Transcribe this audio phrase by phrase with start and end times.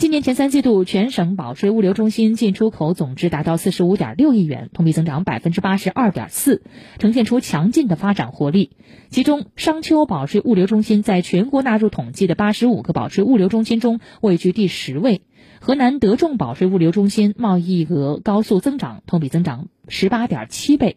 [0.00, 6.62] 今年前三季度，全省保税物流中心进出口总值达到四十五点六亿元，同比增长百分之八十二点四，
[6.98, 8.70] 呈现出强劲的发展活力。
[9.10, 15.20] 其中，商丘保税物流中心在全国纳入统计的八十五个保税物流中心中位居第十位。
[15.60, 20.96] 河南德众保税物流中心贸易额高速增长，同比增长十八点七倍。